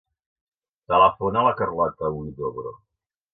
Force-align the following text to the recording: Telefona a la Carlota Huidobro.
Telefona 0.93 1.43
a 1.43 1.47
la 1.49 1.51
Carlota 1.61 2.11
Huidobro. 2.17 2.73